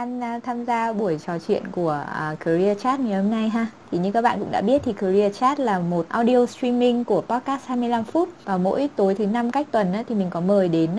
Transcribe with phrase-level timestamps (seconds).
[0.00, 3.66] gian tham gia buổi trò chuyện của à, Career Chat ngày hôm nay ha.
[3.90, 7.20] Thì như các bạn cũng đã biết thì Career Chat là một audio streaming của
[7.20, 10.90] podcast 25 phút và mỗi tối thứ năm cách tuần thì mình có mời đến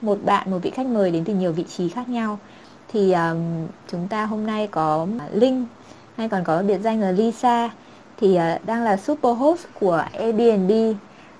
[0.00, 2.38] một bạn, một vị khách mời đến từ nhiều vị trí khác nhau.
[2.92, 3.14] Thì
[3.90, 5.66] chúng ta hôm nay có Linh
[6.16, 7.70] hay còn có biệt danh là Lisa
[8.16, 10.72] thì à, đang là super host của Airbnb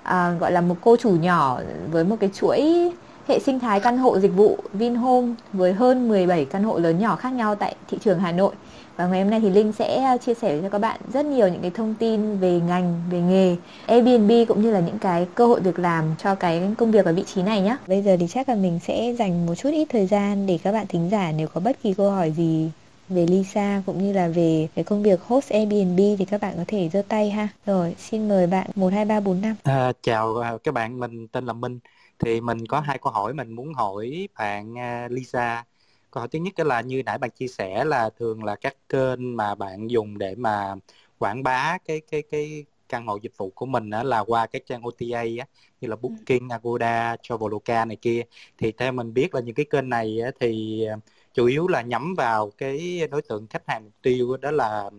[0.02, 2.90] à, gọi là một cô chủ nhỏ với một cái chuỗi
[3.28, 7.16] hệ sinh thái căn hộ dịch vụ Vinhome với hơn 17 căn hộ lớn nhỏ
[7.16, 8.54] khác nhau tại thị trường Hà Nội.
[8.96, 11.48] Và ngày hôm nay thì Linh sẽ à, chia sẻ cho các bạn rất nhiều
[11.48, 15.46] những cái thông tin về ngành, về nghề Airbnb cũng như là những cái cơ
[15.46, 17.76] hội việc làm cho cái công việc ở vị trí này nhé.
[17.86, 20.72] Bây giờ thì chắc là mình sẽ dành một chút ít thời gian để các
[20.72, 22.70] bạn thính giả nếu có bất kỳ câu hỏi gì
[23.08, 26.64] về Lisa cũng như là về cái công việc host Airbnb thì các bạn có
[26.68, 27.48] thể giơ tay ha.
[27.66, 29.56] Rồi, xin mời bạn 12345.
[29.62, 31.78] À, chào à, các bạn, mình tên là Minh
[32.18, 35.64] thì mình có hai câu hỏi mình muốn hỏi bạn uh, Lisa.
[36.10, 39.36] Câu hỏi thứ nhất là như nãy bạn chia sẻ là thường là các kênh
[39.36, 40.74] mà bạn dùng để mà
[41.18, 44.62] quảng bá cái cái cái căn hộ dịch vụ của mình đó là qua các
[44.66, 45.46] trang OTA á,
[45.80, 45.98] như là ừ.
[46.02, 48.22] Booking, Agoda, Traveloka này kia.
[48.58, 50.96] Thì theo mình biết là những cái kênh này á, thì à,
[51.34, 54.90] chủ yếu là nhắm vào cái đối tượng khách hàng mục tiêu đó là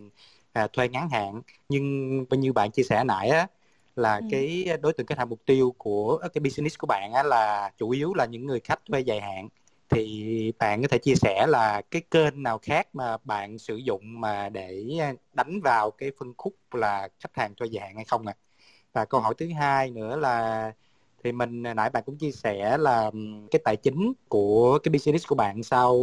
[0.53, 1.41] à, thuê ngắn hạn.
[1.69, 3.47] Nhưng như bạn chia sẻ nãy á,
[3.97, 4.25] là ừ.
[4.29, 7.89] cái đối tượng khách hàng mục tiêu của cái business của bạn á, là chủ
[7.89, 9.49] yếu là những người khách thuê dài hạn
[9.89, 14.21] thì bạn có thể chia sẻ là cái kênh nào khác mà bạn sử dụng
[14.21, 14.85] mà để
[15.33, 18.35] đánh vào cái phân khúc là khách hàng thuê dài hạn hay không nè à?
[18.93, 20.71] và câu hỏi thứ hai nữa là
[21.23, 23.11] thì mình à, nãy bạn cũng chia sẻ là
[23.51, 25.97] cái tài chính của cái business của bạn sau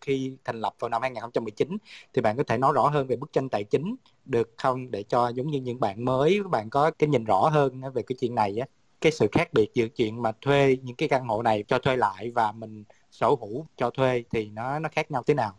[0.00, 1.76] khi thành lập vào năm 2019
[2.14, 4.90] thì bạn có thể nói rõ hơn về bức tranh tài chính được không?
[4.90, 8.02] Để cho giống như những bạn mới, bạn có cái nhìn rõ hơn à, về
[8.02, 8.66] cái chuyện này á.
[9.00, 11.96] Cái sự khác biệt giữa chuyện mà thuê những cái căn hộ này cho thuê
[11.96, 15.52] lại và mình sở hữu cho thuê thì nó nó khác nhau thế nào?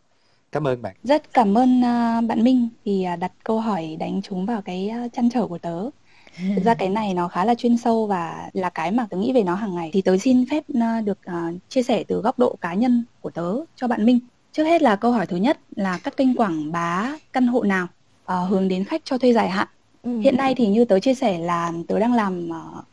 [0.51, 0.95] Cảm ơn bạn.
[1.03, 5.29] Rất cảm ơn à, bạn Minh vì đặt câu hỏi đánh trúng vào cái chăn
[5.29, 5.89] trở của tớ
[6.55, 9.33] thực ra cái này nó khá là chuyên sâu và là cái mà tớ nghĩ
[9.33, 9.89] về nó hàng ngày.
[9.93, 13.29] Thì tớ xin phép uh, được uh, chia sẻ từ góc độ cá nhân của
[13.29, 14.19] tớ cho bạn Minh.
[14.51, 17.87] Trước hết là câu hỏi thứ nhất là các kênh quảng bá căn hộ nào
[18.25, 19.67] uh, hướng đến khách cho thuê dài hạn?
[20.03, 20.19] Ừ.
[20.19, 22.85] hiện nay thì như tớ chia sẻ là tớ đang làm uh,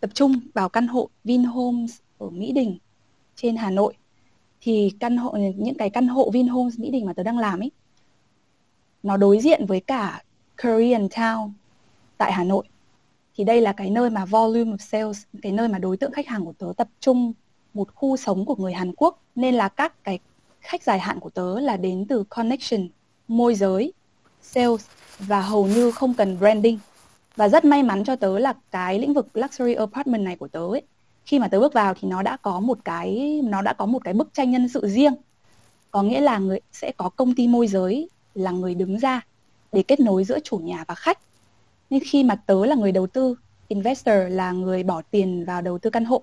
[0.00, 2.78] tập trung vào căn hộ Vinhomes ở Mỹ Đình
[3.36, 3.94] trên Hà Nội.
[4.60, 7.70] Thì căn hộ những cái căn hộ Vinhomes Mỹ Đình mà tớ đang làm ấy
[9.02, 10.22] nó đối diện với cả
[10.62, 11.50] Korean Town
[12.20, 12.64] tại Hà Nội.
[13.36, 16.26] Thì đây là cái nơi mà volume of sales, cái nơi mà đối tượng khách
[16.26, 17.32] hàng của tớ tập trung
[17.74, 19.22] một khu sống của người Hàn Quốc.
[19.34, 20.18] Nên là các cái
[20.60, 22.88] khách dài hạn của tớ là đến từ connection,
[23.28, 23.92] môi giới,
[24.42, 24.86] sales
[25.18, 26.78] và hầu như không cần branding.
[27.36, 30.60] Và rất may mắn cho tớ là cái lĩnh vực luxury apartment này của tớ
[30.60, 30.82] ấy,
[31.24, 34.04] khi mà tớ bước vào thì nó đã có một cái, nó đã có một
[34.04, 35.14] cái bức tranh nhân sự riêng.
[35.90, 39.20] Có nghĩa là người, sẽ có công ty môi giới là người đứng ra
[39.72, 41.18] để kết nối giữa chủ nhà và khách
[41.90, 43.34] nên khi mà tớ là người đầu tư,
[43.68, 46.22] investor là người bỏ tiền vào đầu tư căn hộ,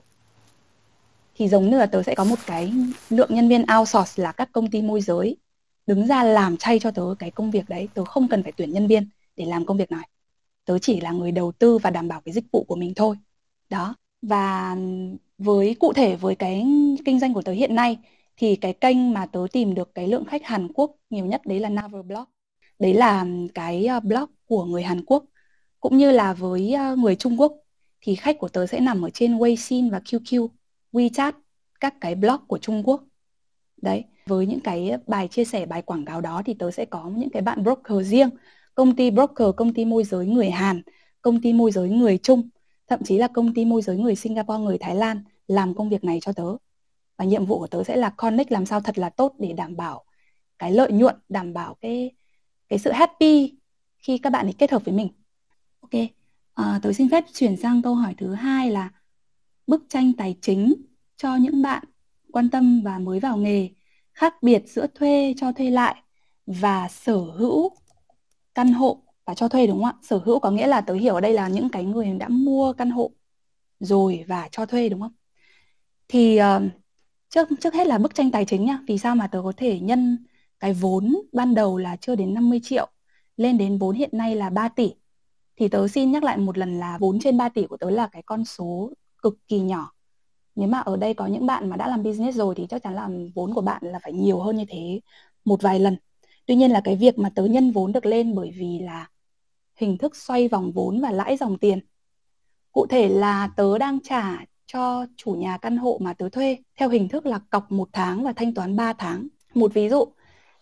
[1.35, 2.73] thì giống như là tớ sẽ có một cái
[3.09, 5.37] lượng nhân viên outsource là các công ty môi giới
[5.87, 7.87] đứng ra làm chay cho tớ cái công việc đấy.
[7.93, 10.09] Tớ không cần phải tuyển nhân viên để làm công việc này.
[10.65, 13.15] Tớ chỉ là người đầu tư và đảm bảo cái dịch vụ của mình thôi.
[13.69, 13.95] Đó.
[14.21, 14.75] Và
[15.37, 16.65] với, cụ thể với cái
[17.05, 17.97] kinh doanh của tớ hiện nay,
[18.37, 21.59] thì cái kênh mà tớ tìm được cái lượng khách Hàn Quốc nhiều nhất đấy
[21.59, 22.23] là naver blog.
[22.79, 25.23] đấy là cái ờ, blog của người Hàn Quốc
[25.79, 27.53] cũng như là với ờ, người Trung Quốc
[28.01, 30.47] thì khách của tớ sẽ nằm ở trên Weixin và QQ,
[30.91, 31.31] WeChat,
[31.79, 33.03] các cái blog của Trung Quốc.
[33.81, 37.11] Đấy, với những cái bài chia sẻ, bài quảng cáo đó thì tớ sẽ có
[37.15, 38.29] những cái bạn broker riêng,
[38.75, 40.81] công ty broker, công ty môi giới người Hàn,
[41.21, 42.49] công ty môi giới người Trung,
[42.87, 46.03] thậm chí là công ty môi giới người Singapore, người Thái Lan làm công việc
[46.03, 46.55] này cho tớ.
[47.17, 49.77] Và nhiệm vụ của tớ sẽ là connect làm sao thật là tốt để đảm
[49.77, 50.03] bảo
[50.59, 52.11] cái lợi nhuận, đảm bảo cái
[52.69, 53.57] cái sự happy
[53.97, 55.07] khi các bạn ấy kết hợp với mình.
[55.91, 56.01] Ok,
[56.53, 58.89] ờ, à, tôi xin phép chuyển sang câu hỏi thứ hai là
[59.67, 60.73] bức tranh tài chính
[61.17, 61.83] cho những bạn
[62.31, 63.69] quan tâm và mới vào nghề
[64.13, 65.95] khác biệt giữa thuê cho thuê lại
[66.45, 67.71] và sở hữu
[68.55, 69.99] căn hộ và cho thuê đúng không ạ?
[70.01, 72.73] Sở hữu có nghĩa là tớ hiểu ở đây là những cái người đã mua
[72.73, 73.11] căn hộ
[73.79, 75.13] rồi và cho thuê đúng không?
[76.07, 76.63] Thì uh,
[77.29, 78.79] trước trước hết là bức tranh tài chính nha.
[78.87, 80.25] Vì sao mà tớ có thể nhân
[80.59, 82.87] cái vốn ban đầu là chưa đến 50 triệu
[83.37, 84.93] lên đến vốn hiện nay là 3 tỷ
[85.57, 88.07] thì tớ xin nhắc lại một lần là 4 trên 3 tỷ của tớ là
[88.07, 89.91] cái con số cực kỳ nhỏ.
[90.55, 92.95] Nếu mà ở đây có những bạn mà đã làm business rồi thì chắc chắn
[92.95, 94.99] là vốn của bạn là phải nhiều hơn như thế
[95.45, 95.97] một vài lần.
[96.45, 99.07] Tuy nhiên là cái việc mà tớ nhân vốn được lên bởi vì là
[99.75, 101.79] hình thức xoay vòng vốn và lãi dòng tiền.
[102.71, 106.89] Cụ thể là tớ đang trả cho chủ nhà căn hộ mà tớ thuê theo
[106.89, 109.27] hình thức là cọc một tháng và thanh toán 3 tháng.
[109.53, 110.05] Một ví dụ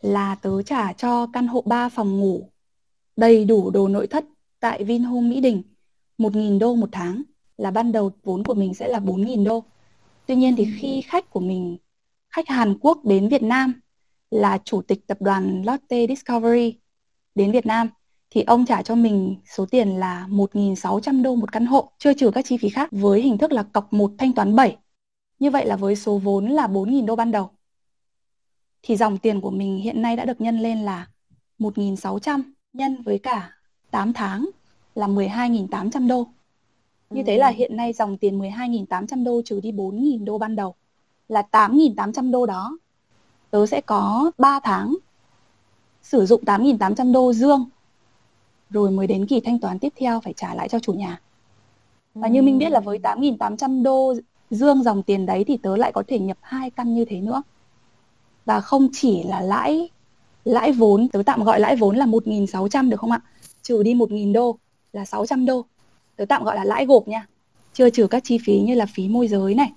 [0.02, 2.50] là tớ trả cho căn hộ 3 phòng ngủ
[3.16, 4.26] đầy đủ đồ nội thất
[4.60, 5.64] tại Vinhome Mỹ Đình
[6.18, 7.24] 1.000 đô một tháng
[7.58, 9.64] là ban đầu vốn của mình sẽ là 4.000 đô.
[10.26, 11.78] Tuy nhiên thì khi khách của mình,
[12.30, 13.82] khách Hàn Quốc đến Việt Nam
[14.32, 16.80] là chủ tịch tập đoàn Lotte Discovery
[17.36, 17.90] đến Việt Nam
[18.30, 22.32] thì ông trả cho mình số tiền là 1.600 đô một căn hộ, chưa trừ
[22.32, 24.78] các chi phí khác với hình thức là cọc một thanh toán 7.
[25.40, 27.50] Như vậy là với số vốn là 4.000 đô ban đầu.
[28.82, 31.08] Thì dòng tiền của mình hiện nay đã được nhân lên là
[31.60, 32.42] 1.600
[32.74, 33.55] nhân với cả
[33.96, 34.50] 8 tháng
[34.96, 36.28] là 12.800 đô.
[37.10, 37.54] Như thế là ừ.
[37.58, 40.76] hiện nay dòng tiền 12.800 đô trừ đi 4.000 đô ban đầu
[41.28, 42.78] là 8.800 đô đó.
[43.52, 44.96] Tớ sẽ có 3 tháng
[46.02, 47.70] sử dụng 8.800 đô dương
[48.70, 51.22] rồi mới đến kỳ thanh toán tiếp theo phải trả lại cho chủ nhà.
[52.14, 54.14] Và như Minh biết là với 8.800 đô
[54.50, 57.44] dương dòng tiền đấy thì tớ lại có thể nhập hai căn như thế nữa.
[58.46, 59.90] Và không chỉ là lãi
[60.46, 63.22] lãi vốn, tớ tạm gọi lãi vốn là 1.600 được không ạ?
[63.68, 64.58] Trừ đi 1.000 đô
[64.94, 65.66] là 600 đô.
[66.16, 67.28] Tớ tạm gọi là lãi gộp nha.
[67.74, 69.72] Chưa trừ các chi phí như là phí môi giới này,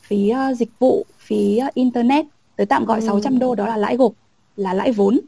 [0.00, 2.26] phí uh, dịch vụ, phí uh, internet.
[2.56, 3.06] Tớ tạm gọi ừ.
[3.06, 4.12] 600 đô đó là lãi gộp,
[4.56, 5.20] là lãi vốn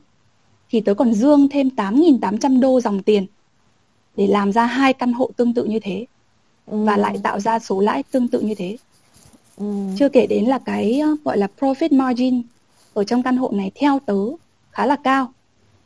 [0.70, 3.26] thì tớ còn dương thêm 8.800 đô dòng tiền
[4.16, 6.06] để làm ra hai căn hộ tương tự như thế
[6.66, 6.84] ừ.
[6.84, 8.76] và lại tạo ra số lãi tương tự như thế.
[9.56, 9.64] Ừ.
[9.98, 12.42] Chưa kể đến là cái gọi là profit margin
[12.94, 14.18] ở trong căn hộ này theo tớ
[14.70, 15.32] khá là cao.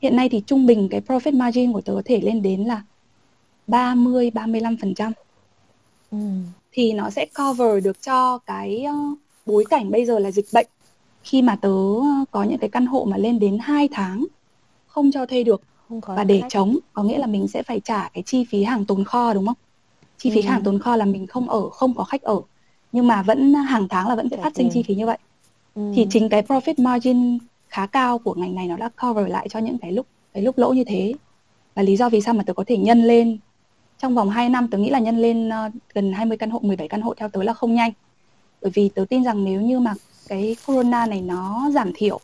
[0.01, 2.83] Hiện nay thì trung bình cái profit margin của tớ có thể lên đến là
[3.67, 5.13] 30 35%.
[6.11, 6.19] Ừ.
[6.73, 8.87] Thì nó sẽ cover được cho cái
[9.47, 10.67] bối cảnh bây giờ là dịch bệnh.
[11.23, 11.75] Khi mà tớ
[12.31, 14.27] có những cái căn hộ mà lên đến 2 tháng
[14.87, 16.47] không cho thuê được và để khách.
[16.51, 19.47] chống có nghĩa là mình sẽ phải trả cái chi phí hàng tồn kho đúng
[19.47, 19.57] không
[20.19, 20.49] chi phí ừ.
[20.49, 22.41] hàng tồn kho là mình không ở không có khách ở
[22.93, 25.19] nhưng mà vẫn hàng tháng là vẫn sẽ phát sinh chi phí như vậy
[25.75, 25.93] ừ.
[25.95, 27.39] thì chính cái profit margin
[27.71, 30.59] khá cao của ngành này nó đã cover lại cho những cái lúc cái lúc
[30.59, 31.15] lỗ như thế
[31.75, 33.39] và lý do vì sao mà tớ có thể nhân lên
[33.99, 36.89] trong vòng 2 năm tớ nghĩ là nhân lên uh, gần 20 căn hộ 17
[36.89, 37.93] căn hộ theo tớ là không nhanh
[38.63, 39.95] bởi vì tớ tin rằng nếu như mà
[40.29, 42.21] cái corona này nó giảm thiểu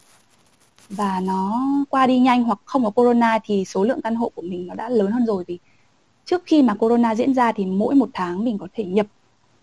[0.88, 4.43] và nó qua đi nhanh hoặc không có corona thì số lượng căn hộ của
[4.43, 5.58] mình nó đã lớn hơn rồi vì
[6.25, 9.06] trước khi mà corona diễn ra thì mỗi một tháng mình có thể nhập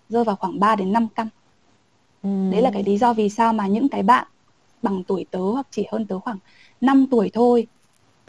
[0.09, 1.27] rơi vào khoảng 3 đến 5 căn.
[2.23, 2.29] Ừ.
[2.51, 4.27] Đấy là cái lý do vì sao mà những cái bạn
[4.83, 6.37] bằng tuổi tớ hoặc chỉ hơn tớ khoảng
[6.81, 7.67] 5 tuổi thôi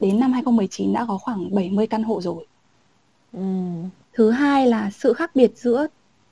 [0.01, 2.47] đến năm 2019 đã có khoảng 70 căn hộ rồi.
[3.33, 3.41] Ừ.
[4.13, 5.87] Thứ hai là sự khác biệt giữa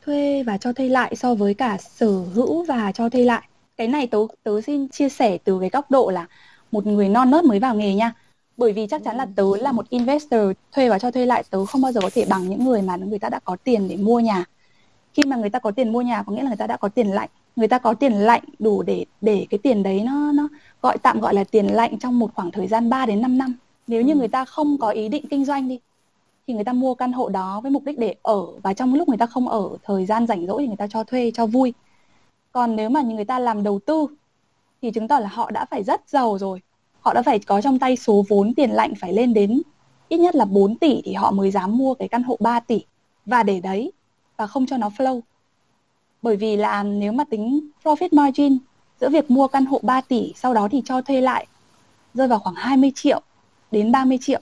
[0.05, 3.49] thuê và cho thuê lại so với cả sở hữu và cho thuê lại.
[3.77, 6.27] Cái này tớ tớ xin chia sẻ từ cái góc độ là
[6.73, 8.13] một người non nớt mới vào nghề nha
[8.57, 10.41] bởi vì chắc chắn là tớ là một investor
[10.73, 12.97] thuê và cho thuê lại tớ không bao giờ có thể bằng những người mà
[12.97, 14.45] người ta đã có tiền để mua nhà
[15.15, 16.89] khi mà người ta có tiền mua nhà có nghĩa là người ta đã có
[16.89, 20.49] tiền lạnh người ta có tiền lạnh đủ để để cái tiền đấy nó nó
[20.83, 23.55] gọi tạm gọi là tiền lạnh trong một khoảng thời gian 3 đến 5 năm.
[23.87, 24.19] Nếu như ừ.
[24.19, 25.81] người ta không có ý định kinh doanh đi
[26.47, 28.47] thì người ta mua căn hộ đó với mục đích để ở.
[28.63, 31.05] Và trong lúc người ta không ở thời gian rảnh rỗi thì người ta cho
[31.05, 31.75] thuê cho vui.
[32.53, 34.07] Còn nếu mà người ta làm đầu tư
[34.83, 36.61] thì chứng tỏ là họ đã phải rất giàu rồi.
[37.01, 39.63] Họ đã phải có trong tay số vốn tiền lạnh phải lên đến
[40.09, 42.85] ít nhất là 4 tỷ thì họ mới dám mua cái căn hộ 3 tỷ.
[43.27, 43.93] Và để đấy
[44.37, 45.21] và không cho nó flow
[46.23, 48.59] bởi vì là nếu mà tính profit margin
[49.01, 51.47] giữa việc mua căn hộ 3 tỷ sau đó thì cho thuê lại
[52.15, 53.21] rơi vào khoảng 20 triệu
[53.71, 54.41] đến 30 triệu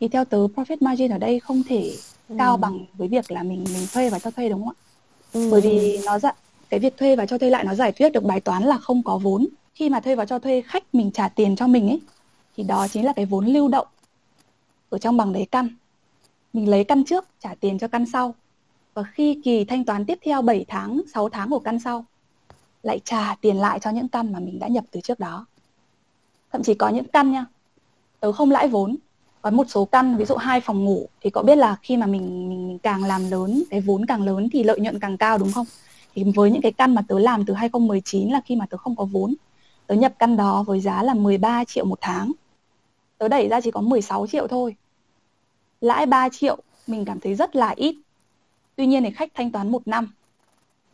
[0.00, 1.92] thì theo tớ profit margin ở đây không thể
[2.28, 2.34] ừ.
[2.38, 4.80] cao bằng với việc là mình mình thuê và cho thuê đúng không ạ?
[5.32, 5.48] Ừ.
[5.50, 6.32] Bởi vì nó dạ
[6.68, 9.02] cái việc thuê và cho thuê lại nó giải quyết được bài toán là không
[9.02, 12.00] có vốn khi mà thuê vào cho thuê khách mình trả tiền cho mình ấy
[12.56, 13.86] thì đó chính là cái vốn lưu động
[14.90, 15.68] ở trong bằng lấy căn
[16.52, 18.34] mình lấy căn trước trả tiền cho căn sau
[18.94, 22.04] và khi kỳ thanh toán tiếp theo 7 tháng 6 tháng của căn sau
[22.82, 25.46] lại trả tiền lại cho những căn mà mình đã nhập từ trước đó.
[26.52, 27.46] Thậm chí có những căn nha
[28.20, 28.96] tớ không lãi vốn.
[29.42, 32.06] Có một số căn ví dụ hai phòng ngủ thì có biết là khi mà
[32.06, 35.38] mình, mình mình càng làm lớn cái vốn càng lớn thì lợi nhuận càng cao
[35.38, 35.66] đúng không?
[36.14, 38.96] Thì với những cái căn mà tớ làm từ 2019 là khi mà tớ không
[38.96, 39.34] có vốn
[39.86, 42.32] tớ nhập căn đó với giá là 13 triệu một tháng.
[43.18, 44.76] Tớ đẩy ra chỉ có 16 triệu thôi.
[45.80, 46.56] Lãi 3 triệu
[46.86, 47.96] mình cảm thấy rất là ít
[48.76, 50.12] tuy nhiên thì khách thanh toán một năm,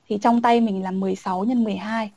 [0.09, 2.11] thì trong tay mình là 16 nhân 12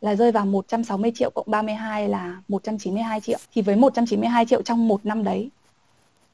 [0.00, 3.38] là rơi vào 160 triệu cộng 32 là 192 triệu.
[3.54, 5.50] Thì với 192 triệu trong một năm đấy,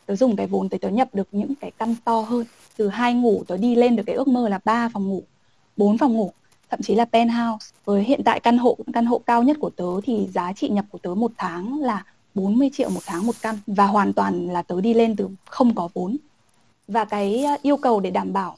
[0.07, 2.47] tớ dùng cái vốn để tớ nhập được những cái căn to hơn.
[2.77, 5.23] Từ hai ngủ tớ đi lên được cái ước mơ là ba phòng ngủ,
[5.77, 6.33] bốn phòng ngủ,
[6.71, 7.75] thậm chí là penthouse.
[7.85, 10.85] Với hiện tại căn hộ căn hộ cao nhất của tớ thì giá trị nhập
[10.91, 12.05] của tớ một tháng là
[12.35, 13.59] 40 triệu một tháng một căn.
[13.67, 16.17] Và hoàn toàn là tớ đi lên từ không có vốn
[16.89, 18.57] và cái ờ, yêu cầu để đảm bảo.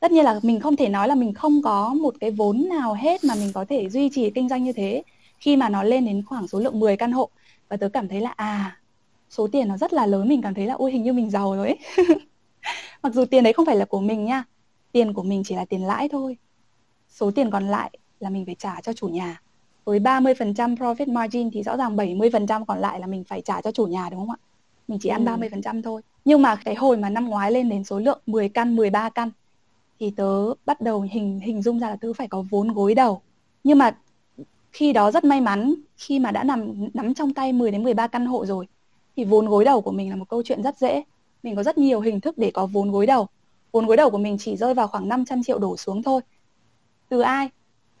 [0.00, 2.94] Tất nhiên là mình không thể nói là mình không có một cái vốn nào
[2.94, 5.02] hết mà mình có thể duy trì kinh doanh như thế.
[5.38, 7.30] Khi mà nó lên đến khoảng số lượng 10 căn hộ,
[7.68, 8.78] và tớ cảm thấy là à
[9.32, 11.54] số tiền nó rất là lớn, mình cảm thấy là, ôi, hình như mình giàu
[11.54, 11.78] rồi ấy.
[13.02, 14.44] Mặc dù tiền đấy không phải là của mình nha,
[14.92, 16.36] tiền của mình chỉ là tiền lãi thôi.
[17.08, 17.90] Số tiền còn lại
[18.20, 19.40] là mình phải trả cho chủ nhà.
[19.84, 23.72] Với 30% profit margin thì rõ ràng 70% còn lại là mình phải trả cho
[23.72, 24.40] chủ nhà, đúng không ạ?
[24.88, 25.30] Mình chỉ ăn ừ.
[25.30, 26.02] 30% thôi.
[26.24, 29.30] Nhưng mà cái hồi mà năm ngoái lên đến số lượng 10 căn 13 căn
[30.00, 33.20] thì tớ bắt đầu hình hình dung ra là tớ phải có vốn gối đầu.
[33.64, 33.96] Nhưng mà
[34.72, 38.06] khi đó rất may mắn khi mà đã nằm nắm trong tay 10 đến 13
[38.06, 38.66] căn hộ rồi
[39.16, 41.02] thì vốn gối đầu của mình là một câu chuyện rất dễ.
[41.42, 43.26] Mình có rất nhiều hình thức để có vốn gối đầu.
[43.72, 46.20] Vốn gối đầu của mình chỉ rơi vào khoảng 500 triệu đổ xuống thôi.
[47.08, 47.48] Từ ai?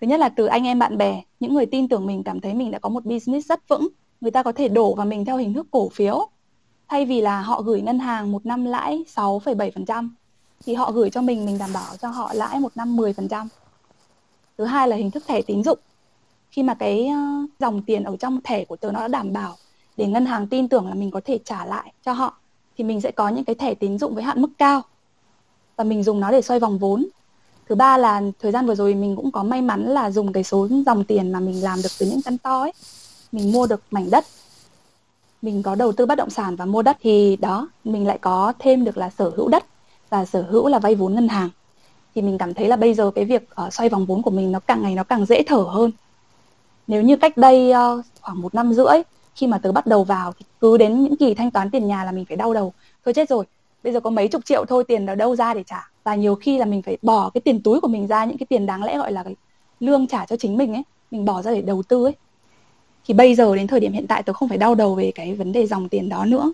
[0.00, 1.22] Thứ nhất là từ anh em bạn bè.
[1.40, 3.88] Những người tin tưởng mình cảm thấy mình đã có một business rất vững.
[4.20, 6.28] Người ta có thể đổ vào mình theo hình thức cổ phiếu
[6.92, 10.08] thay vì là họ gửi ngân hàng một năm lãi 6,7%
[10.64, 13.46] thì họ gửi cho mình mình đảm bảo cho họ lãi một năm 10%.
[14.58, 15.78] Thứ hai là hình thức thẻ tín dụng.
[16.50, 17.18] Khi mà cái ờ,
[17.58, 19.56] dòng tiền ở trong thẻ của tớ nó đã đảm bảo
[19.96, 22.36] để ngân hàng tin tưởng là mình có thể trả lại cho họ
[22.78, 24.82] thì mình sẽ có những cái thẻ tín dụng với hạn mức cao
[25.76, 27.06] và mình dùng nó để xoay vòng vốn
[27.68, 30.44] thứ ba là thời gian vừa rồi mình cũng có may mắn là dùng cái
[30.44, 32.72] số dòng tiền mà mình làm được từ những căn to ấy
[33.32, 34.24] mình mua được mảnh đất
[35.42, 38.52] mình có đầu tư bất động sản và mua đất thì đó mình lại có
[38.58, 39.64] thêm được là sở hữu đất
[40.10, 41.48] và sở hữu là vay vốn ngân hàng.
[42.14, 44.52] Thì mình cảm thấy là bây giờ cái việc uh, xoay vòng vốn của mình
[44.52, 45.90] nó càng ngày nó càng dễ thở hơn.
[46.86, 49.02] Nếu như cách đây uh, khoảng một năm rưỡi
[49.34, 52.04] khi mà tớ bắt đầu vào thì cứ đến những kỳ thanh toán tiền nhà
[52.04, 52.72] là mình phải đau đầu.
[53.04, 53.44] Thôi chết rồi
[53.82, 55.90] bây giờ có mấy chục triệu thôi tiền ở đâu ra để trả?
[56.04, 58.46] Và nhiều khi là mình phải bỏ cái tiền túi của mình ra những cái
[58.46, 59.34] tiền đáng lẽ gọi là cái
[59.80, 62.14] lương trả cho chính mình ấy mình bỏ ra để đầu tư ấy
[63.06, 65.34] thì bây giờ đến thời điểm hiện tại tôi không phải đau đầu về cái
[65.34, 66.52] vấn đề dòng tiền đó nữa.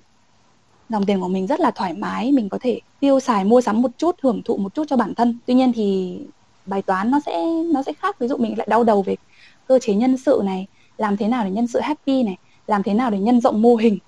[0.88, 3.83] Dòng tiền của mình rất là thoải mái, mình có thể tiêu xài, mua sắm
[3.83, 5.38] một chút, hưởng thụ một chút cho bản thân.
[5.47, 6.19] Tuy nhiên thì
[6.67, 8.19] bài toán nó sẽ nó sẽ khác.
[8.19, 9.17] Ví dụ mình lại đau đầu về
[9.67, 12.37] cơ chế nhân sự này, làm thế nào để nhân sự happy này,
[12.67, 13.99] làm thế nào để nhân rộng mô hình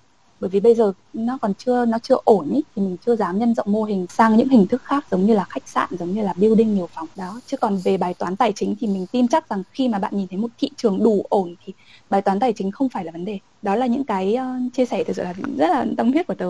[0.40, 3.38] bởi vì bây giờ nó còn chưa nó chưa ổn ý thì mình chưa dám
[3.38, 6.14] nhân rộng mô hình sang những hình thức khác giống như là khách sạn giống
[6.14, 7.40] như là building nhiều phòng đó.
[7.46, 10.16] Chứ còn về bài toán tài chính thì mình tin chắc rằng khi mà bạn
[10.16, 11.72] nhìn thấy một thị trường đủ ổn thì
[12.10, 13.38] bài toán tài chính không phải là vấn đề.
[13.62, 16.34] Đó là những cái uh, chia sẻ thực sự là rất là tâm huyết của
[16.34, 16.46] tớ.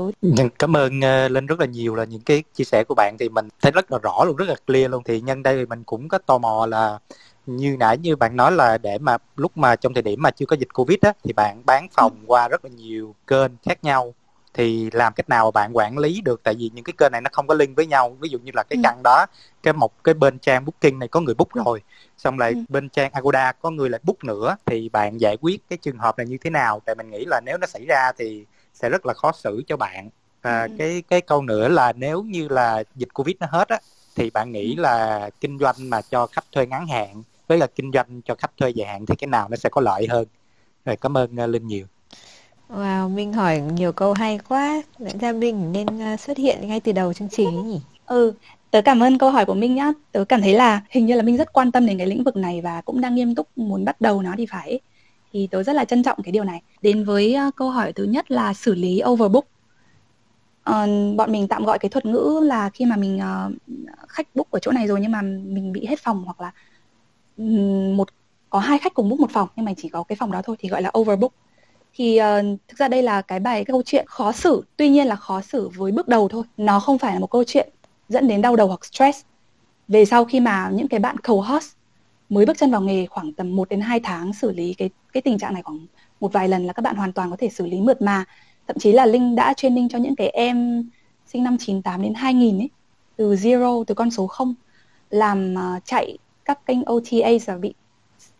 [0.59, 3.29] Cảm ơn uh, linh rất là nhiều là những cái chia sẻ của bạn thì
[3.29, 5.03] mình thấy rất là rõ luôn rất là clear luôn.
[5.05, 6.99] Thì nhân đây thì mình cũng có tò mò là
[7.47, 10.47] như nãy như bạn nói là để mà lúc mà trong thời điểm mà chưa
[10.47, 14.15] có dịch covid á thì bạn bán phòng qua rất là nhiều kênh khác nhau
[14.55, 17.31] thì làm cách nào bạn quản lý được tại vì những cái kênh này nó
[17.33, 18.81] không có link với nhau ví dụ như là cái ừ.
[18.85, 19.27] căn đó
[19.63, 21.83] cái một cái bên trang booking này có người book rồi
[22.19, 22.59] xong lại ừ.
[22.69, 26.19] bên trang agoda có người lại book nữa thì bạn giải quyết cái trường hợp
[26.19, 28.45] này như thế nào tại mình nghĩ là nếu nó xảy ra thì
[28.75, 30.11] sẽ rất là khó xử cho bạn
[30.43, 30.69] và ừ.
[30.79, 33.79] cái cái câu nữa là nếu như là dịch covid nó hết á
[34.17, 34.81] thì bạn nghĩ ừ.
[34.81, 38.57] là kinh doanh mà cho khách thuê ngắn hạn với là kinh doanh cho khách
[38.57, 40.27] thuê dài hạn thì cái nào nó sẽ có lợi hơn
[40.85, 41.87] rồi cảm ơn uh, linh nhiều
[42.69, 44.83] Wow, Minh hỏi nhiều câu hay quá.
[44.99, 47.81] Lẽ ra Minh nên uh, xuất hiện ngay từ đầu chương trình ấy nhỉ?
[48.07, 48.33] Ừ,
[48.71, 49.93] tớ cảm ơn câu hỏi của Minh nhá.
[50.13, 52.37] Tớ cảm thấy là hình như là Minh rất quan tâm đến cái lĩnh vực
[52.37, 54.81] này và cũng đang nghiêm túc muốn bắt đầu nó thì phải.
[55.33, 56.63] Thì tớ rất là trân trọng cái điều này.
[56.83, 59.45] Đến với uh, câu hỏi thứ nhất là xử lý overbook.
[60.71, 63.53] Uh, bọn mình tạm gọi cái thuật ngữ là khi mà mình uh,
[64.09, 66.53] khách book ở chỗ này rồi nhưng mà mình bị hết phòng hoặc là
[67.97, 68.09] một
[68.51, 70.57] có hai khách cùng book một phòng nhưng mà chỉ có cái phòng đó thôi
[70.59, 71.33] thì gọi là overbook.
[71.95, 72.25] Thì uh,
[72.69, 75.41] thực ra đây là cái bài cái câu chuyện khó xử tuy nhiên là khó
[75.41, 76.45] xử với bước đầu thôi.
[76.57, 77.69] Nó không phải là một câu chuyện
[78.09, 79.21] dẫn đến đau đầu hoặc stress.
[79.89, 81.73] Về sau khi mà những cái bạn cầu host
[82.29, 85.23] mới bước chân vào nghề khoảng tầm 1 đến 2 tháng xử lý cái cái
[85.23, 85.87] tình trạng này khoảng
[86.21, 88.25] một vài lần là các bạn hoàn toàn có thể xử lý mượt mà.
[88.67, 90.89] Thậm chí là Linh đã training cho những cái em
[91.27, 92.71] sinh năm 98 đến 2000 ấy
[93.17, 94.55] từ zero từ con số 0
[95.11, 96.19] làm uh, chạy
[96.51, 97.75] các kênh OTA và bị,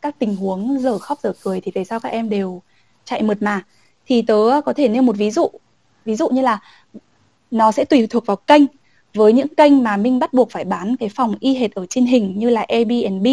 [0.03, 2.63] các tình huống giờ khóc giờ cười thì về sau các em đều
[3.05, 3.65] chạy mượt mà?
[4.07, 5.51] Thì tớ có thể nêu một ví dụ.
[6.05, 6.61] Ví dụ như là
[7.51, 8.63] nó sẽ tùy thuộc vào kênh.
[9.15, 12.07] Với những kênh mà Minh bắt buộc phải bán cái phòng y hệt ở trên
[12.07, 13.27] hình như là Airbnb,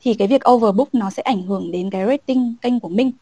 [0.00, 3.12] thì cái việc overbook nó sẽ ảnh hưởng đến cái rating kênh của Minh.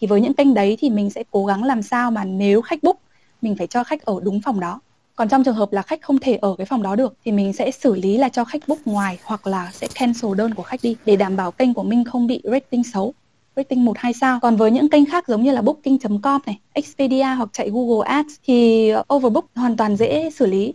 [0.00, 2.82] Thì với những kênh đấy thì mình sẽ cố gắng làm sao mà nếu khách
[2.82, 2.96] book,
[3.42, 4.80] mình phải cho khách ở đúng phòng đó
[5.16, 7.52] còn trong trường hợp là khách không thể ở cái phòng đó được thì mình
[7.52, 10.80] sẽ xử lý là cho khách book ngoài hoặc là sẽ cancel đơn của khách
[10.82, 13.14] đi để đảm bảo kênh của mình không bị rating xấu
[13.56, 14.38] rating 1 2 sao.
[14.42, 18.34] Còn với những kênh khác giống như là booking.com này, Expedia hoặc chạy Google Ads
[18.44, 20.74] thì overbook hoàn toàn dễ xử lý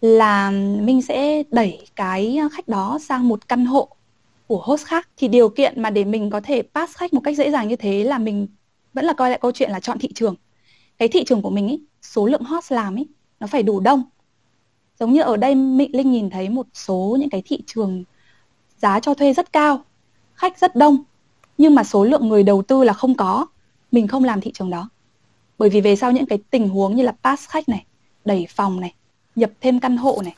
[0.00, 3.88] là mình sẽ đẩy cái khách đó sang một căn hộ
[4.46, 7.36] của host khác thì điều kiện mà để mình có thể pass khách một cách
[7.36, 8.46] dễ dàng như thế là mình
[8.94, 10.34] vẫn là coi lại câu chuyện là chọn thị trường.
[10.98, 13.06] Cái thị trường của mình ý, số lượng host làm ý,
[13.42, 14.02] nó phải đủ đông.
[15.00, 15.54] Giống như ở đây
[15.92, 18.04] linh nhìn thấy một số những cái thị trường
[18.78, 19.84] giá cho thuê rất cao
[20.34, 21.04] khách rất đông
[21.58, 23.46] nhưng mà số lượng người đầu tư là không có.
[23.92, 24.88] Mình không làm thị trường đó.
[25.58, 27.86] Bởi vì về sau những cái tình huống như là pass khách này
[28.24, 28.94] đẩy phòng này
[29.36, 30.34] nhập thêm căn hộ này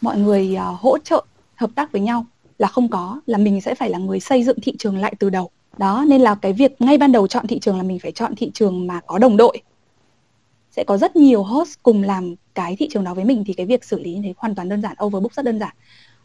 [0.00, 1.24] mọi người uh, hỗ trợ
[1.54, 2.26] hợp tác với nhau
[2.58, 5.30] là không có là mình sẽ phải là người xây dựng thị trường lại từ
[5.30, 5.50] đầu.
[5.78, 8.34] Đó nên là cái việc ngay ban đầu chọn thị trường là mình phải chọn
[8.36, 9.62] thị trường mà có đồng đội
[10.76, 13.66] sẽ có rất nhiều host cùng làm cái thị trường đó với mình thì cái
[13.66, 15.76] việc xử lý như thế hoàn toàn đơn giản overbook rất đơn giản.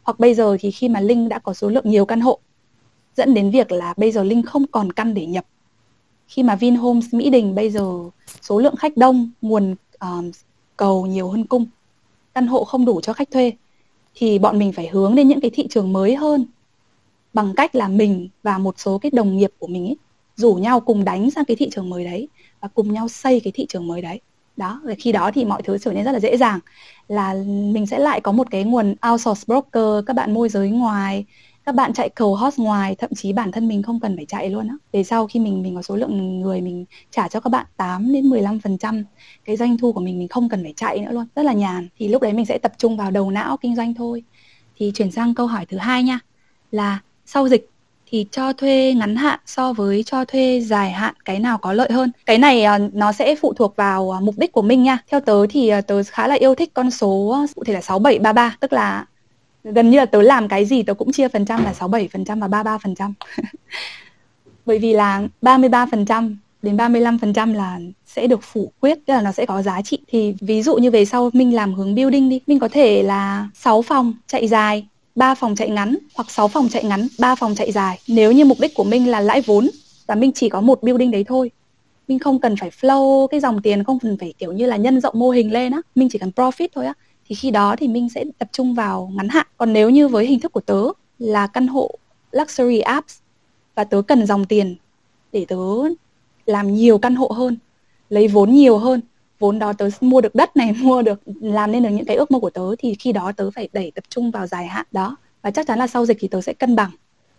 [0.03, 2.39] Hoặc bây giờ thì khi mà linh đã có số lượng nhiều căn hộ
[3.15, 5.45] dẫn đến việc là bây giờ linh không còn căn để nhập.
[6.27, 7.91] Khi mà Vinhomes Mỹ Đình bây giờ
[8.41, 10.31] số lượng khách đông nguồn um,
[10.77, 11.65] cầu nhiều hơn cung
[12.33, 13.53] căn hộ không đủ cho khách thuê
[14.15, 16.45] thì bọn mình phải hướng đến những cái thị trường mới hơn.
[17.33, 19.97] Bằng cách là mình và một số cái đồng nghiệp của mình ấy,
[20.35, 22.27] rủ nhau cùng đánh sang cái thị trường mới đấy
[22.59, 24.19] và cùng nhau xây cái thị trường mới đấy
[24.59, 26.59] đó và khi đó thì mọi thứ trở nên rất là dễ dàng.
[27.07, 31.25] Là mình sẽ lại có một cái nguồn outsource broker, các bạn môi giới ngoài,
[31.65, 34.49] các bạn chạy cầu host ngoài, thậm chí bản thân mình không cần phải chạy
[34.49, 34.75] luôn á.
[34.91, 38.13] Về sau khi mình mình có số lượng người mình trả cho các bạn 8
[38.13, 39.03] đến 15 phần trăm,
[39.45, 41.87] cái doanh thu của mình mình không cần phải chạy nữa luôn, rất là nhàn.
[41.97, 44.23] Thì lúc đấy mình sẽ tập trung vào đầu não kinh doanh thôi.
[44.77, 46.19] Thì chuyển sang câu hỏi thứ hai nha,
[46.71, 47.69] là sau dịch
[48.09, 51.91] thì cho thuê ngắn hạn so với cho thuê dài hạn cái nào có lợi
[51.91, 54.97] hơn cái này à, nó sẽ phụ thuộc vào à, mục đích của mình nha
[55.11, 58.55] theo tớ thì à, tớ khá là yêu thích con số cụ thể là 6733
[58.59, 59.05] tức là
[59.63, 62.77] gần như là tớ làm cái gì tớ cũng chia phần trăm là 67% và
[62.77, 63.13] 33%.
[64.65, 69.45] Bởi vì là 33% đến 35% là sẽ được phủ quyết, tức là nó sẽ
[69.45, 69.99] có giá trị.
[70.07, 73.47] Thì ví dụ như về sau mình làm hướng building đi, mình có thể là
[73.53, 74.87] 6 phòng chạy dài,
[75.19, 77.99] 3 phòng chạy ngắn hoặc 6 phòng chạy ngắn, 3 phòng chạy dài.
[78.07, 79.69] Nếu như mục đích của mình là lãi vốn
[80.07, 81.51] và mình chỉ có một building đấy thôi,
[82.07, 85.01] mình không cần phải flow cái dòng tiền, không cần phải kiểu như là nhân
[85.01, 86.93] rộng mô hình lên á, mình chỉ cần profit thôi á.
[87.25, 89.47] Thì khi đó thì mình sẽ tập trung vào ngắn hạn.
[89.57, 90.83] Còn nếu như với hình thức của tớ
[91.19, 91.91] là căn hộ
[92.31, 93.17] luxury apps
[93.75, 94.75] và tớ cần dòng tiền
[95.31, 95.57] để tớ
[96.45, 97.57] làm nhiều căn hộ hơn
[98.09, 99.01] lấy vốn nhiều hơn
[99.39, 102.31] vốn đó tớ mua được đất này mua được làm nên được những cái ước
[102.31, 105.17] mơ của tớ thì khi đó tớ phải đẩy tập trung vào dài hạn đó
[105.41, 106.91] và chắc chắn là sau dịch thì tớ sẽ cân bằng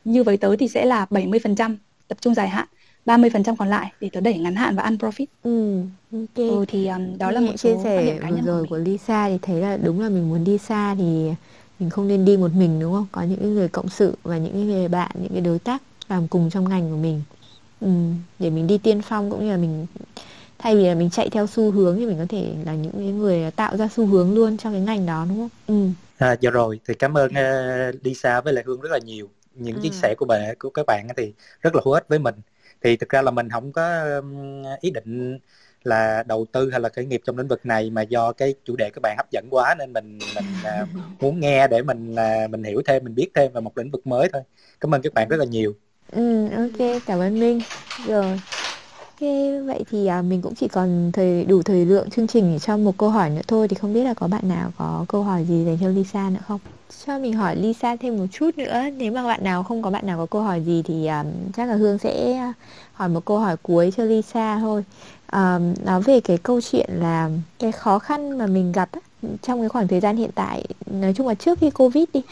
[0.04, 1.76] như với tớ thì sẽ là 70%
[2.08, 2.68] tập trung dài hạn
[3.06, 5.26] 30% còn lại để tớ đẩy ngắn hạn và ăn profit.
[5.42, 5.82] Ừ,
[6.12, 6.36] ok.
[6.36, 9.60] Ừ, thì um, đó là một chia sẻ vừa rồi của, của Lisa thì thấy
[9.60, 11.30] là đúng là mình muốn đi xa thì
[11.78, 13.06] mình không nên đi một mình đúng không?
[13.12, 16.50] Có những người cộng sự và những người bạn, những cái đối tác làm cùng
[16.50, 17.22] trong ngành của mình.
[17.80, 17.88] Ừ,
[18.38, 19.86] để mình đi tiên phong cũng như là mình
[20.62, 23.50] thay vì là mình chạy theo xu hướng thì mình có thể là những người
[23.50, 25.48] tạo ra xu hướng luôn trong cái ngành đó đúng không?
[25.66, 26.26] Ừ.
[26.26, 26.80] À, dạ rồi.
[26.88, 29.28] Thì cảm ơn uh, Lisa với lại Hương rất là nhiều.
[29.54, 29.80] Những ừ.
[29.82, 32.34] chia sẻ của bạn của các bạn thì rất là hữu ích với mình.
[32.82, 34.04] Thì thực ra là mình không có
[34.80, 35.38] ý định
[35.84, 38.76] là đầu tư hay là khởi nghiệp trong lĩnh vực này mà do cái chủ
[38.76, 40.44] đề các bạn hấp dẫn quá nên mình mình
[40.82, 40.88] uh,
[41.20, 44.06] muốn nghe để mình uh, mình hiểu thêm mình biết thêm về một lĩnh vực
[44.06, 44.42] mới thôi.
[44.80, 45.74] Cảm ơn các bạn rất là nhiều.
[46.12, 47.02] Ừ ok.
[47.06, 47.60] Cảm ơn minh.
[48.06, 48.40] Rồi
[49.20, 49.28] ok
[49.66, 52.76] vậy thì à, mình cũng chỉ còn thời đủ thời lượng chương trình để cho
[52.76, 55.44] một câu hỏi nữa thôi thì không biết là có bạn nào có câu hỏi
[55.44, 56.60] gì dành cho Lisa nữa không?
[57.06, 60.06] Cho mình hỏi Lisa thêm một chút nữa nếu mà bạn nào không có bạn
[60.06, 62.52] nào có câu hỏi gì thì um, chắc là Hương sẽ à,
[62.92, 64.84] hỏi một câu hỏi cuối cho Lisa thôi.
[65.32, 68.88] Um, nói về cái câu chuyện là cái khó khăn mà mình gặp
[69.42, 72.22] trong cái khoảng thời gian hiện tại nói chung là trước khi Covid đi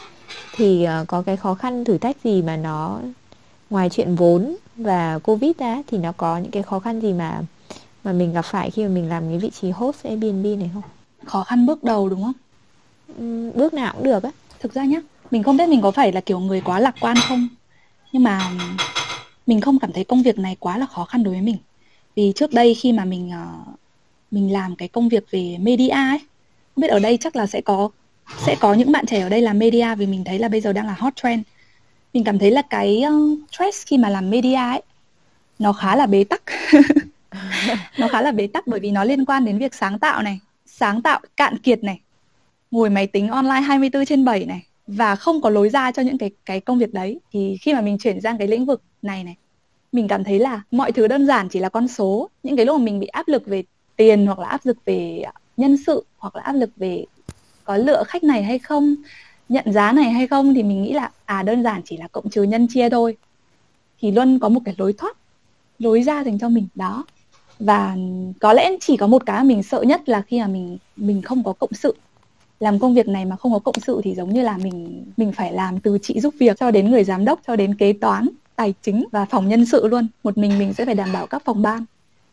[0.55, 2.99] thì uh, có cái khó khăn thử thách gì mà nó
[3.69, 7.41] ngoài chuyện vốn và Covid ra thì nó có những cái khó khăn gì mà
[8.03, 10.83] mà mình gặp phải khi mà mình làm cái vị trí host Airbnb này không?
[11.25, 12.33] Khó khăn bước đầu đúng không?
[13.55, 16.21] bước nào cũng được á thực ra nhá mình không biết mình có phải là
[16.21, 17.47] kiểu người quá lạc quan không
[18.11, 18.51] nhưng mà
[19.47, 21.57] mình không cảm thấy công việc này quá là khó khăn đối với mình
[22.15, 23.79] vì trước đây khi mà mình uh,
[24.31, 26.19] mình làm cái công việc về media ấy
[26.75, 27.89] không biết ở đây chắc là sẽ có
[28.45, 30.73] sẽ có những bạn trẻ ở đây làm media vì mình thấy là bây giờ
[30.73, 31.43] đang là hot trend
[32.13, 34.81] mình cảm thấy là cái uh, stress khi mà làm media ấy
[35.59, 36.41] nó khá là bế tắc.
[37.97, 40.39] Nó khá là bế tắc bởi vì nó liên quan đến việc sáng tạo này
[40.65, 41.99] sáng tạo cạn kiệt này
[42.71, 46.17] ngồi máy tính online 24 trên 7 này và không có lối ra cho những
[46.17, 47.19] cái cái công việc đấy.
[47.31, 49.35] Thì khi mà mình chuyển sang cái lĩnh vực này này
[49.91, 52.29] mình cảm thấy là mọi thứ đơn giản chỉ là con số.
[52.43, 53.63] Những cái lúc mà mình bị áp lực về
[53.95, 55.23] tiền hoặc là áp lực về
[55.57, 57.05] nhân sự hoặc là áp lực về
[57.63, 58.95] có lựa khách này hay không
[59.49, 62.29] nhận giá này hay không thì mình nghĩ là à đơn giản chỉ là cộng
[62.29, 63.17] trừ nhân chia thôi.
[64.01, 65.17] Thì luôn có một cái lối thoát,
[65.79, 67.05] lối ra dành cho mình, đó.
[67.59, 67.95] Và
[68.39, 71.43] có lẽ chỉ có một cái mình sợ nhất là khi mà mình mình không
[71.43, 71.95] có cộng sự.
[72.59, 75.31] Làm công việc này mà không có cộng sự thì giống như là mình mình
[75.31, 78.29] phải làm từ chị giúp việc cho đến người giám đốc, cho đến kế toán,
[78.55, 80.07] tài chính và phòng nhân sự luôn.
[80.23, 81.85] Một mình mình sẽ phải đảm bảo các phòng ban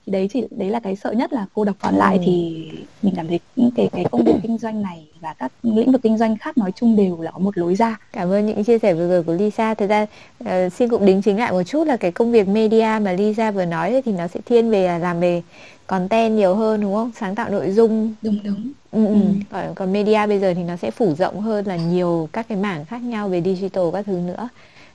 [0.06, 2.22] thì đấy chỉ đấy là cái sợ nhất là cô độc còn lại ừ.
[2.26, 2.66] thì
[3.02, 3.40] mình cảm thấy
[3.76, 6.72] cái cái công việc kinh doanh này và các lĩnh vực kinh doanh khác nói
[6.72, 9.32] chung đều là có một lối ra cảm ơn những chia sẻ vừa rồi của
[9.32, 10.06] Lisa thực ra
[10.44, 13.50] uh, xin cũng đính chính lại một chút là cái công việc media mà Lisa
[13.50, 15.42] vừa nói thì nó sẽ thiên về làm về
[15.86, 19.14] content nhiều hơn đúng không sáng tạo nội dung đúng đúng ừ, ừ.
[19.14, 19.20] ừ.
[19.50, 22.58] còn còn media bây giờ thì nó sẽ phủ rộng hơn là nhiều các cái
[22.58, 24.48] mảng khác nhau về digital các thứ nữa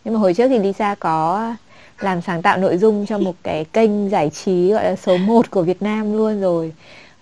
[0.06, 1.54] nhưng mà hồi trước thì Lisa có
[2.04, 5.52] làm sáng tạo nội dung cho một cái kênh giải trí gọi là số 1
[5.52, 6.74] của Việt Nam luôn rồi.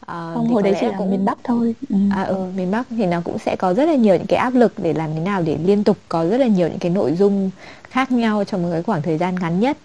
[0.05, 1.75] À, không hồi đấy chỉ là cũng miền Bắc thôi.
[1.89, 1.95] Ừ.
[2.15, 4.55] à ừ miền Bắc thì nó cũng sẽ có rất là nhiều những cái áp
[4.55, 7.15] lực để làm thế nào để liên tục có rất là nhiều những cái nội
[7.15, 7.51] dung
[7.83, 9.77] khác nhau trong một cái khoảng thời gian ngắn nhất.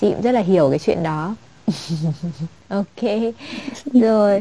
[0.00, 1.34] Chị cũng rất là hiểu cái chuyện đó.
[2.68, 3.10] Ok.
[3.92, 4.38] Rồi.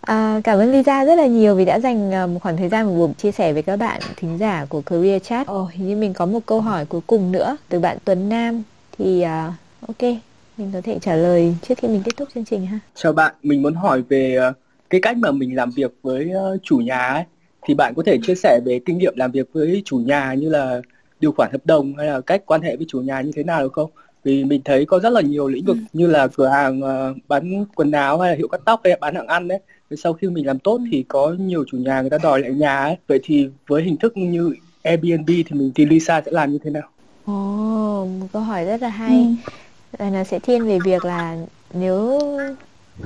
[0.00, 2.86] À, cảm ơn Lisa rất là nhiều vì đã dành à, một khoảng thời gian
[2.86, 5.46] một buổi chia sẻ với các bạn thính giả của Career Chat.
[5.46, 8.62] Ồ, hình như mình có một câu hỏi cuối cùng nữa từ bạn Tuấn Nam
[8.98, 10.12] thì uh, ok
[10.56, 12.78] mình có thể trả lời trước khi mình kết thúc chương trình ha.
[12.94, 14.56] Chào bạn, mình muốn hỏi về uh,
[14.90, 17.24] cái cách mà mình làm việc với uh, chủ nhà ấy
[17.66, 20.48] thì bạn có thể chia sẻ về kinh nghiệm làm việc với chủ nhà như
[20.48, 20.80] là
[21.20, 23.62] điều khoản hợp đồng hay là cách quan hệ với chủ nhà như thế nào
[23.62, 23.90] được không?
[24.24, 25.82] vì mình thấy có rất là nhiều lĩnh vực ừ.
[25.92, 26.80] như là cửa hàng
[27.28, 29.58] bán quần áo hay là hiệu cắt tóc hay là bán hàng ăn đấy
[29.96, 30.84] sau khi mình làm tốt ừ.
[30.92, 33.96] thì có nhiều chủ nhà người ta đòi lại nhà ấy vậy thì với hình
[33.96, 36.88] thức như Airbnb thì mình thì Lisa sẽ làm như thế nào?
[37.26, 39.36] Ồ, oh, một câu hỏi rất là hay.
[39.42, 39.52] Ừ.
[39.98, 41.36] Là nó sẽ thiên về việc là
[41.72, 42.20] nếu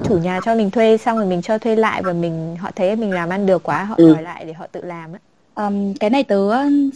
[0.05, 2.97] chủ nhà cho mình thuê xong rồi mình cho thuê lại và mình họ thấy
[2.97, 4.13] mình làm ăn được quá họ ừ.
[4.15, 5.19] đòi lại để họ tự làm á.
[5.67, 6.51] Um, cái này tớ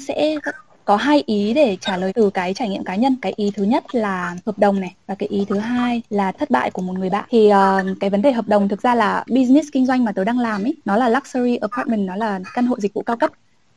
[0.09, 0.37] sẽ
[0.85, 3.65] có hai ý để trả lời từ cái trải nghiệm cá nhân cái ý thứ
[3.65, 6.93] nhất là hợp đồng này và cái ý thứ hai là thất bại của một
[6.99, 10.05] người bạn thì uh, cái vấn đề hợp đồng thực ra là business kinh doanh
[10.05, 13.03] mà tớ đang làm ấy nó là luxury apartment nó là căn hộ dịch vụ
[13.03, 13.31] cao cấp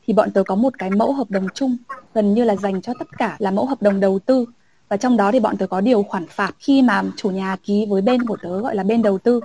[0.07, 1.77] thì bọn tớ có một cái mẫu hợp đồng chung
[2.13, 4.45] gần như là dành cho tất cả là mẫu hợp đồng đầu tư
[4.89, 7.85] và trong đó thì bọn tớ có điều khoản phạt khi mà chủ nhà ký
[7.89, 9.39] với bên của tớ gọi là bên đầu tư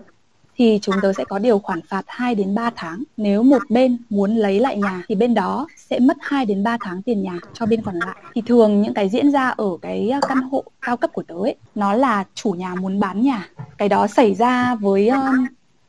[0.60, 3.02] thì chúng tớ sẽ có điều khoản phạt 2 đến 3 tháng.
[3.16, 6.76] Nếu một bên muốn lấy lại nhà thì bên đó sẽ mất 2 đến 3
[6.80, 8.16] tháng tiền nhà cho bên còn lại.
[8.34, 11.54] Thì thường những cái diễn ra ở cái căn hộ cao cấp của tớ ấy,
[11.74, 13.48] nó là chủ nhà muốn bán nhà.
[13.78, 15.46] Cái đó xảy ra với um,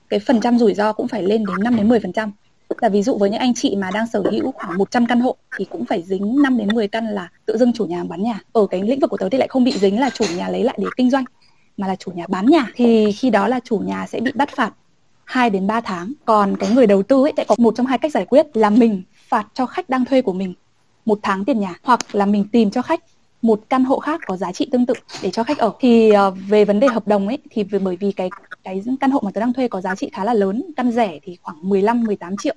[0.10, 2.32] cái phần trăm rủi ro cũng phải lên đến 5 đến 10%.
[2.82, 5.36] Là ví dụ với những anh chị mà đang sở hữu khoảng 100 căn hộ
[5.58, 8.40] thì cũng phải dính 5 đến 10 căn là tự dưng chủ nhà bán nhà.
[8.52, 10.64] Ở cái lĩnh vực của tớ thì lại không bị dính là chủ nhà lấy
[10.64, 11.26] lại để kinh doanh
[11.78, 14.50] mà là chủ nhà bán nhà thì khi đó là chủ nhà sẽ bị bắt
[14.56, 14.74] phạt
[15.24, 16.14] 2 đến 3 tháng.
[16.26, 18.70] Còn cái người đầu tư ấy sẽ có một trong hai cách giải quyết là
[18.70, 20.54] mình phạt cho khách đang thuê của mình
[21.06, 23.04] một tháng tiền nhà hoặc là mình tìm cho khách
[23.42, 26.34] một căn hộ khác có giá trị tương tự để cho khách ở thì uh,
[26.50, 28.30] về vấn đề hợp đồng ấy thì bởi vì cái
[28.64, 31.20] cái căn hộ mà tôi đang thuê có giá trị khá là lớn căn rẻ
[31.24, 32.56] thì khoảng 15 18 triệu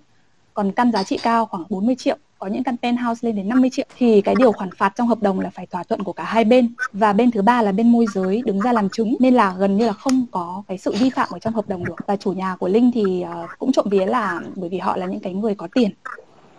[0.54, 3.70] còn căn giá trị cao khoảng 40 triệu có những căn penthouse lên đến 50
[3.72, 3.86] triệu.
[3.98, 6.44] Thì cái điều khoản phạt trong hợp đồng là phải thỏa thuận của cả hai
[6.44, 6.74] bên.
[6.92, 9.76] Và bên thứ ba là bên môi giới đứng ra làm chứng nên là gần
[9.76, 11.94] như là không có cái sự vi phạm ở trong hợp đồng được.
[12.06, 15.06] Và chủ nhà của Linh thì uh, cũng trộm vía là bởi vì họ là
[15.06, 15.90] những cái người có tiền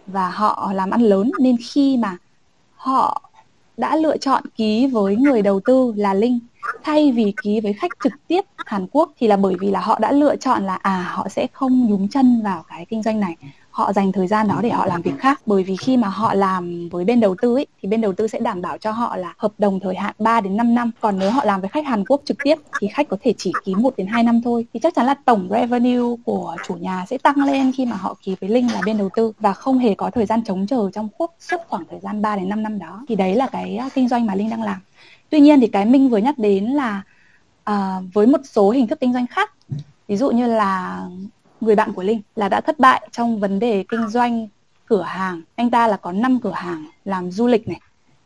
[0.08, 2.18] và họ làm ăn lớn nên khi mà
[2.76, 3.22] họ
[3.78, 6.40] đã lựa chọn ký với người đầu tư là Linh
[6.84, 10.00] thay vì ký với khách trực tiếp Hàn Quốc thì là bởi vì là họ
[10.00, 13.36] đã lựa chọn là à họ sẽ không nhúng chân vào cái kinh doanh này
[13.76, 15.42] họ dành thời gian đó để họ làm việc khác.
[15.46, 18.28] Bởi vì khi mà họ làm với bên đầu tư ấy, thì bên đầu tư
[18.28, 20.92] sẽ đảm bảo cho họ là hợp đồng thời hạn 3 đến 5 năm.
[21.02, 23.52] Còn nếu họ làm với khách Hàn Quốc trực tiếp thì khách có thể chỉ
[23.66, 24.66] ký 1 đến 2 năm thôi.
[24.74, 28.16] Thì chắc chắn là tổng revenue của chủ nhà sẽ tăng lên khi mà họ
[28.24, 29.32] ký với Linh là bên đầu tư.
[29.40, 32.36] Và không hề có thời gian chống chờ trong suốt suốt khoảng thời gian 3
[32.36, 33.06] đến 5 năm đó.
[33.08, 34.78] Thì đấy là cái kinh doanh mà Linh đang làm.
[35.30, 37.02] Tuy nhiên thì cái Minh vừa nhắc đến là
[37.64, 39.52] à, với một số hình thức kinh doanh khác.
[40.08, 41.02] Ví dụ như là
[41.62, 44.48] người bạn của Linh là đã thất bại trong vấn đề kinh doanh
[44.86, 45.42] cửa hàng.
[45.56, 47.80] Anh ta là có 5 cửa hàng làm du lịch này,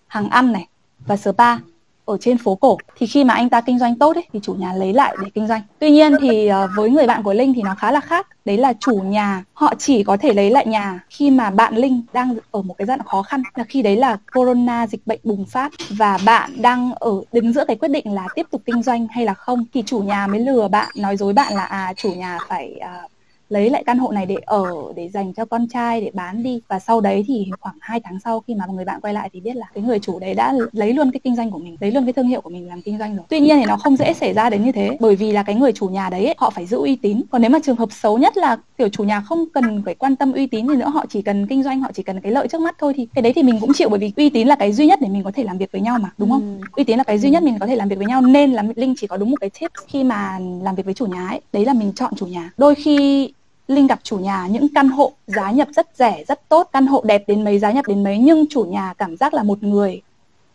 [0.08, 0.68] hàng ăn này
[1.08, 1.58] và spa
[2.06, 2.78] ở trên phố cổ.
[2.98, 5.30] Thì khi mà anh ta kinh doanh tốt ấy, thì chủ nhà lấy lại để
[5.34, 5.62] kinh doanh.
[5.80, 8.28] Tuy nhiên thì ờ, với người bạn của linh thì nó khá là khác.
[8.46, 12.02] Đấy là chủ nhà họ chỉ có thể lấy lại nhà khi mà bạn linh
[12.13, 15.20] đang ở một cái giai đoạn khó khăn là khi đấy là corona dịch bệnh
[15.24, 18.84] bùng phát và bạn đang ở đứng giữa cái quyết định là tiếp tục kinh
[18.84, 19.65] doanh hay là không.
[19.74, 23.12] Thì chủ nhà mới lừa bạn nói dối bạn là à chủ nhà phải uh,
[23.49, 26.62] lấy lại căn hộ này để ở để dành cho con trai để bán đi.
[26.67, 29.39] Và sau đấy thì khoảng 2 tháng sau khi mà người bạn quay lại thì
[29.39, 31.91] biết là cái người chủ đấy đã lấy luôn cái kinh doanh của mình lấy
[31.91, 33.25] luôn cái thương hiệu của mình làm kinh doanh rồi.
[33.29, 35.55] Tuy nhiên thì nó không dễ xảy ra đến như thế bởi vì là cái
[35.55, 37.21] người chủ nhà đấy họ phải giữ uy tín.
[37.31, 40.15] Còn nếu mà trường hợp xấu nhất là kiểu chủ nhà không cần phải quan
[40.15, 42.47] tâm uy tín thì nữa họ chỉ cần kinh doanh họ chỉ cần cái lợi
[42.47, 44.55] trước mắt thôi thì cái đấy thì mình cũng chịu bởi vì uy tín là
[44.55, 46.57] cái duy nhất để mình có thể làm việc với nhau mà đúng không?
[46.62, 46.65] Ừ.
[46.75, 48.63] uy tín là cái duy nhất mình có thể làm việc với nhau nên là
[48.75, 51.41] linh chỉ có đúng một cái tip khi mà làm việc với chủ nhà ấy.
[51.53, 52.51] Đấy là mình chọn chủ nhà.
[52.57, 53.29] Đôi khi
[53.69, 57.01] Linh gặp chủ nhà những căn hộ giá nhập rất rẻ, rất tốt, căn hộ
[57.05, 60.01] đẹp đến mấy, giá nhập đến mấy nhưng chủ nhà cảm giác là một người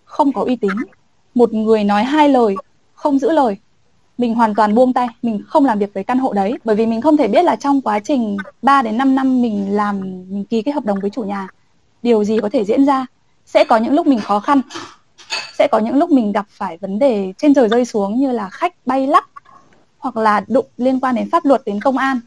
[0.05, 0.73] không có uy tín,
[1.35, 2.55] một người nói hai lời,
[2.95, 3.57] không giữ lời.
[4.19, 6.87] Mình hoàn toàn buông tay mình không làm việc với căn hộ đấy bởi vì
[6.87, 10.45] mình không thể biết là trong quá trình 3 đến 5 năm mình làm mình
[10.45, 11.49] ký cái hợp đồng với chủ nhà
[12.03, 13.07] điều gì có thể diễn ra.
[13.47, 14.61] Sẽ có những lúc mình khó khăn
[15.59, 18.49] sẽ có những lúc mình gặp phải vấn đề trên trời rơi xuống như là
[18.49, 19.29] khách bay lắc
[19.99, 22.21] hoặc là đụng liên quan đến pháp luật đến công an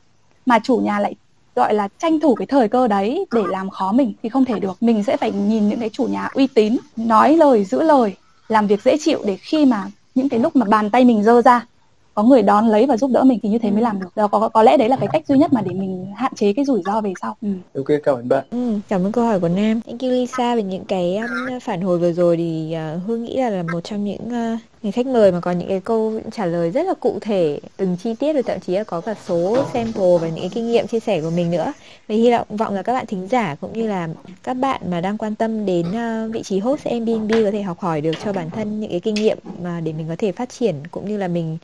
[0.47, 1.15] mà chủ nhà lại
[1.55, 4.59] gọi là tranh thủ cái thời cơ đấy để làm khó mình thì không thể
[4.59, 4.83] được.
[4.83, 8.15] Mình sẽ phải nhìn những cái chủ nhà uy tín nói lời giữ lời
[8.47, 11.41] làm việc dễ chịu để khi mà những cái lúc mà bàn tay mình dơ
[11.41, 11.65] ra
[12.13, 14.07] có người đón lấy và giúp đỡ mình thì như thế mới làm được.
[14.15, 16.53] Đó có có lẽ đấy là cái cách duy nhất mà để mình hạn chế
[16.53, 17.37] cái rủi ro về sau.
[17.41, 17.47] Ừ.
[17.75, 18.45] ok cảm ơn bạn.
[18.51, 19.81] Ừ, cảm ơn câu hỏi của nam.
[19.81, 23.37] Thank you lisa về những cái um, phản hồi vừa rồi thì uh, hương nghĩ
[23.37, 26.45] là là một trong những uh, người khách mời mà có những cái câu trả
[26.45, 29.65] lời rất là cụ thể từng chi tiết và thậm chí là có cả số
[29.73, 31.73] sample và những cái kinh nghiệm chia sẻ của mình nữa
[32.07, 34.09] và hy vọng là các bạn thính giả cũng như là
[34.43, 37.79] các bạn mà đang quan tâm đến uh, vị trí host Airbnb có thể học
[37.79, 40.49] hỏi được cho bản thân những cái kinh nghiệm mà để mình có thể phát
[40.49, 41.57] triển cũng như là mình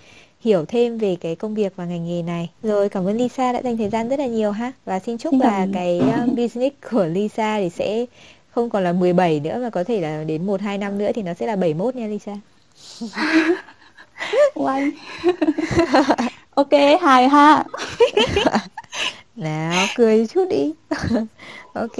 [0.43, 2.49] hiểu thêm về cái công việc và ngành nghề này.
[2.63, 4.71] Rồi cảm ơn Lisa đã dành thời gian rất là nhiều ha.
[4.86, 8.06] Và xin chúc là cái um, business của Lisa thì sẽ
[8.49, 11.21] không còn là 17 nữa mà có thể là đến 1 2 năm nữa thì
[11.21, 12.38] nó sẽ là 71 nha Lisa.
[14.53, 14.91] Quay.
[16.56, 17.63] ok, hài ha.
[19.36, 20.73] nào cười chút đi.
[21.73, 21.97] Ok.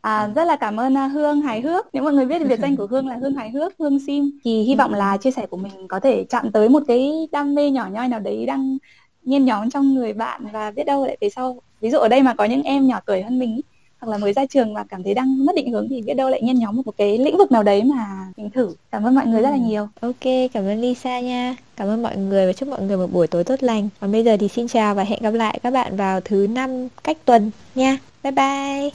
[0.00, 1.86] À, rất là cảm ơn uh, hương hài hước.
[1.92, 4.62] Nếu mọi người biết biệt danh của hương là hương hài hước hương sim thì
[4.62, 7.70] hy vọng là chia sẻ của mình có thể chạm tới một cái đam mê
[7.70, 8.78] nhỏ nhoi nào đấy đang
[9.22, 11.60] nhen nhóm trong người bạn và biết đâu lại về sau.
[11.80, 13.62] Ví dụ ở đây mà có những em nhỏ tuổi hơn mình ý,
[14.04, 16.30] hoặc là mới ra trường mà cảm thấy đang mất định hướng thì biết đâu
[16.30, 18.74] lại nhen nhóm một cái lĩnh vực nào đấy mà mình thử.
[18.90, 19.88] Cảm ơn mọi người rất là nhiều.
[20.00, 21.56] Ok cảm ơn Lisa nha.
[21.76, 23.88] Cảm ơn mọi người và chúc mọi người một buổi tối tốt lành.
[24.00, 26.88] Còn bây giờ thì xin chào và hẹn gặp lại các bạn vào thứ năm
[27.04, 27.98] cách tuần nha.
[28.22, 28.90] Bye bye